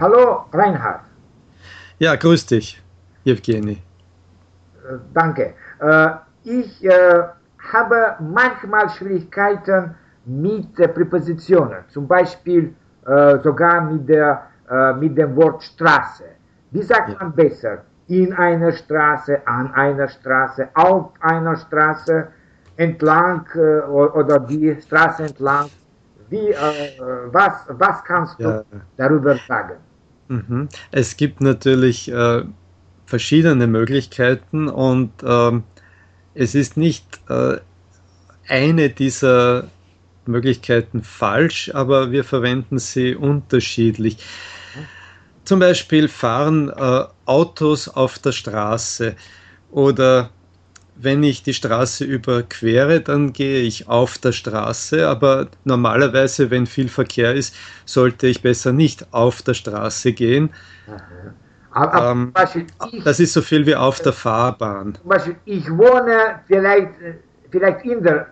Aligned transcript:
Hallo 0.00 0.46
Reinhard. 0.52 1.02
Ja, 1.98 2.16
grüß 2.16 2.46
dich, 2.46 2.82
Evgeny. 3.24 3.72
Äh, 3.72 4.98
danke. 5.12 5.54
Äh, 5.80 6.08
ich 6.44 6.84
äh, 6.84 7.22
habe 7.72 8.16
manchmal 8.20 8.88
Schwierigkeiten 8.90 9.94
mit 10.24 10.74
Präpositionen, 10.74 11.84
zum 11.88 12.06
Beispiel 12.06 12.74
sogar 13.42 13.80
mit, 13.80 14.08
der, 14.08 14.42
mit 15.00 15.18
dem 15.18 15.34
Wort 15.34 15.64
Straße. 15.64 16.24
Wie 16.70 16.82
sagt 16.82 17.08
ja. 17.08 17.16
man 17.18 17.32
besser? 17.32 17.78
In 18.06 18.32
einer 18.32 18.70
Straße, 18.70 19.44
an 19.44 19.74
einer 19.74 20.06
Straße, 20.06 20.68
auf 20.74 21.10
einer 21.20 21.56
Straße, 21.56 22.28
entlang 22.76 23.46
oder 23.88 24.38
die 24.38 24.80
Straße 24.80 25.24
entlang. 25.24 25.68
Wie, 26.32 26.54
was, 27.30 27.52
was 27.68 28.02
kannst 28.04 28.40
du 28.40 28.44
ja. 28.44 28.64
darüber 28.96 29.38
sagen? 29.46 29.74
Mhm. 30.28 30.68
Es 30.90 31.16
gibt 31.18 31.42
natürlich 31.42 32.10
äh, 32.10 32.42
verschiedene 33.04 33.66
Möglichkeiten 33.66 34.68
und 34.68 35.12
ähm, 35.22 35.62
es 36.32 36.54
ist 36.54 36.78
nicht 36.78 37.20
äh, 37.28 37.58
eine 38.48 38.88
dieser 38.88 39.68
Möglichkeiten 40.24 41.02
falsch, 41.02 41.70
aber 41.74 42.10
wir 42.12 42.24
verwenden 42.24 42.78
sie 42.78 43.14
unterschiedlich. 43.14 44.16
Zum 45.44 45.60
Beispiel 45.60 46.08
fahren 46.08 46.70
äh, 46.70 47.04
Autos 47.26 47.88
auf 47.88 48.18
der 48.18 48.32
Straße 48.32 49.16
oder 49.70 50.30
wenn 51.02 51.22
ich 51.22 51.42
die 51.42 51.54
Straße 51.54 52.04
überquere, 52.04 53.00
dann 53.00 53.32
gehe 53.32 53.60
ich 53.60 53.88
auf 53.88 54.18
der 54.18 54.32
Straße, 54.32 55.08
aber 55.08 55.48
normalerweise, 55.64 56.50
wenn 56.50 56.66
viel 56.66 56.88
Verkehr 56.88 57.34
ist, 57.34 57.54
sollte 57.84 58.26
ich 58.26 58.42
besser 58.42 58.72
nicht 58.72 59.06
auf 59.12 59.42
der 59.42 59.54
Straße 59.54 60.12
gehen. 60.12 60.50
Aber, 61.72 62.10
ähm, 62.10 62.32
ich, 62.92 63.04
das 63.04 63.18
ist 63.18 63.32
so 63.32 63.42
viel 63.42 63.66
wie 63.66 63.74
auf 63.74 64.00
der 64.00 64.12
Fahrbahn. 64.12 64.94
Zum 64.94 65.08
Beispiel, 65.08 65.36
ich 65.46 65.70
wohne 65.70 66.40
vielleicht, 66.46 66.90
vielleicht 67.50 67.84
in 67.84 68.02
der, 68.02 68.28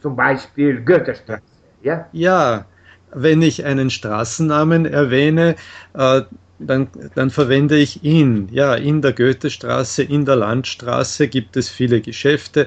zum 0.00 0.16
Beispiel 0.16 0.80
Goethestraße. 0.80 1.42
Ja? 1.82 2.06
ja, 2.12 2.64
wenn 3.12 3.42
ich 3.42 3.64
einen 3.64 3.90
Straßennamen 3.90 4.86
erwähne, 4.86 5.56
äh, 5.92 6.22
dann, 6.58 6.88
dann 7.14 7.30
verwende 7.30 7.76
ich 7.76 8.04
ihn. 8.04 8.48
Ja, 8.50 8.74
in 8.74 9.02
der 9.02 9.12
Goethestraße, 9.12 10.02
in 10.02 10.24
der 10.24 10.36
Landstraße 10.36 11.28
gibt 11.28 11.56
es 11.56 11.68
viele 11.68 12.00
Geschäfte. 12.00 12.66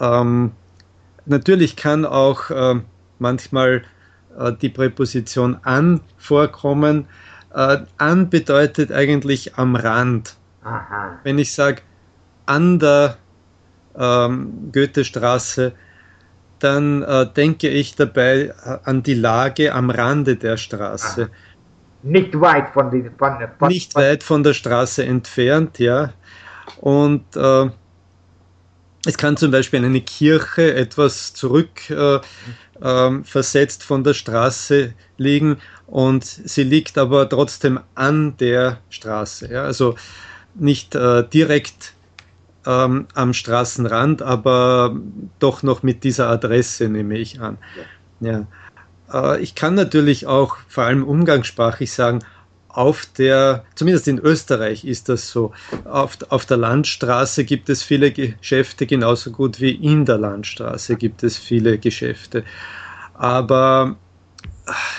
Ähm, 0.00 0.52
natürlich 1.26 1.76
kann 1.76 2.04
auch 2.04 2.50
äh, 2.50 2.80
manchmal 3.18 3.82
äh, 4.38 4.52
die 4.52 4.68
Präposition 4.68 5.58
an 5.62 6.00
vorkommen. 6.16 7.06
Äh, 7.52 7.78
an 7.96 8.30
bedeutet 8.30 8.92
eigentlich 8.92 9.56
am 9.56 9.74
Rand. 9.74 10.36
Aha. 10.62 11.18
Wenn 11.24 11.38
ich 11.38 11.52
sage 11.52 11.82
an 12.46 12.78
der 12.78 13.16
ähm, 13.96 14.70
Goethestraße, 14.72 15.72
dann 16.58 17.02
äh, 17.02 17.26
denke 17.26 17.68
ich 17.68 17.94
dabei 17.94 18.52
äh, 18.64 18.78
an 18.84 19.02
die 19.02 19.14
Lage 19.14 19.74
am 19.74 19.90
Rande 19.90 20.36
der 20.36 20.56
Straße. 20.56 21.22
Aha. 21.24 21.30
Nicht 22.02 22.38
weit 22.40 22.70
von, 22.70 22.90
die, 22.90 23.10
von, 23.18 23.36
von 23.58 23.68
Nicht 23.68 23.94
weit 23.94 24.22
von 24.22 24.42
der 24.42 24.54
Straße 24.54 25.04
entfernt, 25.04 25.78
ja. 25.78 26.12
Und 26.80 27.24
äh, 27.34 27.68
es 29.06 29.16
kann 29.16 29.36
zum 29.36 29.50
Beispiel 29.50 29.84
eine 29.84 30.00
Kirche 30.00 30.74
etwas 30.74 31.32
zurück 31.32 31.88
äh, 31.90 32.20
äh, 32.80 33.22
versetzt 33.24 33.82
von 33.82 34.04
der 34.04 34.14
Straße 34.14 34.92
liegen 35.16 35.58
und 35.86 36.24
sie 36.24 36.64
liegt 36.64 36.98
aber 36.98 37.28
trotzdem 37.28 37.80
an 37.94 38.36
der 38.36 38.78
Straße. 38.90 39.50
Ja? 39.50 39.64
Also 39.64 39.94
nicht 40.54 40.94
äh, 40.94 41.26
direkt 41.26 41.94
ähm, 42.66 43.06
am 43.14 43.32
Straßenrand, 43.32 44.20
aber 44.20 44.96
doch 45.38 45.62
noch 45.62 45.82
mit 45.82 46.04
dieser 46.04 46.28
Adresse 46.28 46.88
nehme 46.88 47.16
ich 47.16 47.40
an. 47.40 47.56
Ja. 48.20 48.30
ja. 48.30 48.46
Äh, 49.12 49.40
ich 49.40 49.54
kann 49.54 49.74
natürlich 49.74 50.26
auch 50.26 50.56
vor 50.68 50.84
allem 50.84 51.04
umgangssprachlich 51.04 51.92
sagen, 51.92 52.20
auf 52.68 53.06
der, 53.18 53.64
zumindest 53.74 54.06
in 54.06 54.18
Österreich 54.18 54.84
ist 54.84 55.08
das 55.08 55.28
so, 55.28 55.52
auf, 55.84 56.18
auf 56.28 56.46
der 56.46 56.58
Landstraße 56.58 57.44
gibt 57.44 57.68
es 57.70 57.82
viele 57.82 58.12
Geschäfte, 58.12 58.86
genauso 58.86 59.32
gut 59.32 59.60
wie 59.60 59.72
in 59.72 60.04
der 60.04 60.18
Landstraße 60.18 60.96
gibt 60.96 61.24
es 61.24 61.36
viele 61.36 61.78
Geschäfte. 61.78 62.44
Aber 63.14 63.96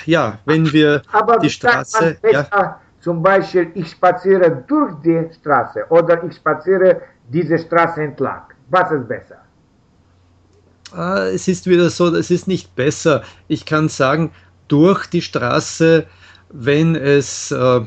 ja, 0.06 0.40
wenn 0.46 0.72
wir 0.74 1.02
Aber 1.12 1.38
die 1.38 1.50
Straße. 1.50 2.18
Ja, 2.32 2.80
zum 3.00 3.24
Beispiel, 3.24 3.72
ich 3.76 3.92
spaziere 3.92 4.64
durch 4.68 4.94
die 5.02 5.30
Straße 5.40 5.86
oder 5.90 6.22
ich 6.24 6.36
spaziere 6.36 7.02
diese 7.30 7.58
Straße 7.58 8.02
entlang. 8.02 8.42
Was 8.70 8.92
ist 8.92 9.08
besser? 9.08 9.38
Ah, 10.92 11.26
es 11.28 11.48
ist 11.48 11.68
wieder 11.68 11.90
so, 11.90 12.14
es 12.16 12.32
ist 12.32 12.48
nicht 12.48 12.76
besser. 12.76 13.24
Ich 13.48 13.66
kann 13.66 13.90
sagen, 13.90 14.32
durch 14.68 15.06
die 15.08 15.22
Straße, 15.22 16.08
wenn 16.52 16.96
es 16.96 17.52
äh, 17.52 17.82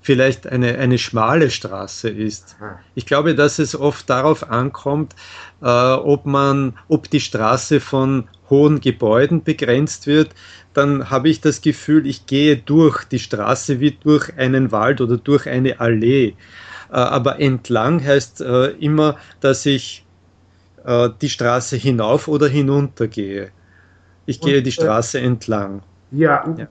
vielleicht 0.00 0.46
eine, 0.46 0.78
eine 0.78 0.98
schmale 0.98 1.50
Straße 1.50 2.10
ist. 2.10 2.56
Ich 2.94 3.06
glaube, 3.06 3.34
dass 3.34 3.58
es 3.58 3.74
oft 3.74 4.08
darauf 4.08 4.50
ankommt, 4.50 5.14
äh, 5.62 5.66
ob 5.66 6.26
man, 6.26 6.78
ob 6.88 7.10
die 7.10 7.20
Straße 7.20 7.80
von 7.80 8.28
hohen 8.50 8.80
Gebäuden 8.80 9.42
begrenzt 9.42 10.06
wird, 10.06 10.30
dann 10.74 11.08
habe 11.08 11.30
ich 11.30 11.40
das 11.40 11.62
Gefühl, 11.62 12.06
ich 12.06 12.26
gehe 12.26 12.56
durch 12.56 13.04
die 13.04 13.18
Straße 13.18 13.80
wie 13.80 13.92
durch 13.92 14.36
einen 14.36 14.72
Wald 14.72 15.00
oder 15.00 15.16
durch 15.16 15.46
eine 15.46 15.80
Allee. 15.80 16.34
Äh, 16.90 16.96
aber 16.96 17.40
entlang 17.40 18.04
heißt 18.04 18.42
äh, 18.42 18.66
immer, 18.72 19.16
dass 19.40 19.64
ich 19.64 20.04
äh, 20.84 21.10
die 21.20 21.28
Straße 21.28 21.76
hinauf 21.76 22.28
oder 22.28 22.48
hinunter 22.48 23.08
gehe. 23.08 23.50
Ich 24.26 24.40
und, 24.40 24.48
gehe 24.48 24.62
die 24.62 24.70
äh, 24.70 24.72
Straße 24.72 25.18
äh, 25.18 25.24
entlang. 25.24 25.82
Ja, 26.10 26.44
ja. 26.56 26.68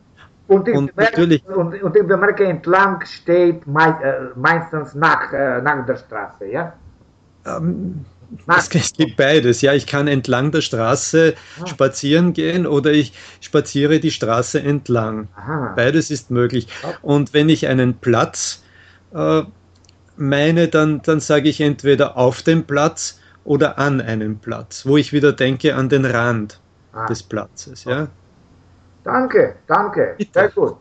Und, 0.47 0.69
und, 0.69 0.95
natürlich, 0.97 1.45
und, 1.47 1.81
und 1.81 1.95
ich 1.95 2.03
bemerke, 2.05 2.45
entlang 2.45 3.03
steht 3.05 3.65
mei, 3.65 3.89
äh, 3.89 4.37
meistens 4.37 4.93
nach, 4.93 5.31
äh, 5.31 5.61
nach 5.61 5.85
der 5.85 5.95
Straße, 5.95 6.45
ja? 6.45 6.73
Ähm, 7.45 8.05
es 8.47 8.93
gibt 8.93 9.15
beides. 9.15 9.61
Ja, 9.61 9.73
ich 9.73 9.87
kann 9.87 10.07
entlang 10.07 10.51
der 10.51 10.61
Straße 10.61 11.35
ah. 11.61 11.67
spazieren 11.67 12.33
gehen 12.33 12.65
oder 12.65 12.91
ich 12.91 13.13
spaziere 13.41 13.99
die 13.99 14.11
Straße 14.11 14.61
entlang. 14.61 15.27
Aha. 15.35 15.73
Beides 15.75 16.11
ist 16.11 16.31
möglich. 16.31 16.67
Und 17.01 17.33
wenn 17.33 17.49
ich 17.49 17.67
einen 17.67 17.95
Platz 17.95 18.63
äh, 19.13 19.43
meine, 20.17 20.67
dann, 20.67 21.01
dann 21.03 21.19
sage 21.19 21.49
ich 21.49 21.61
entweder 21.61 22.17
auf 22.17 22.41
dem 22.41 22.63
Platz 22.63 23.19
oder 23.45 23.77
an 23.77 24.01
einem 24.01 24.39
Platz, 24.39 24.85
wo 24.85 24.97
ich 24.97 25.13
wieder 25.13 25.33
denke 25.33 25.75
an 25.75 25.89
den 25.89 26.05
Rand 26.05 26.59
ah. 26.93 27.05
des 27.07 27.23
Platzes. 27.23 27.83
Ja? 27.83 28.07
Danke, 29.03 29.55
danke. 29.67 30.15
Bitte. 30.17 30.31
Sehr 30.33 30.49
gut. 30.49 30.77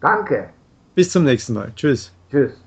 Danke. 0.00 0.50
Bis 0.94 1.10
zum 1.10 1.24
nächsten 1.24 1.54
Mal. 1.54 1.72
Tschüss. 1.76 2.12
Tschüss. 2.30 2.52